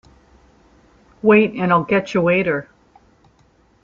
Wait 1.21 1.53
and 1.53 1.71
I'll 1.71 1.85
getcha 1.85 2.19
waiter. 2.23 2.67